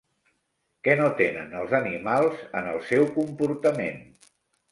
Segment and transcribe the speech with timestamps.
[0.87, 4.01] Què no tenen els animals en el seu comportament?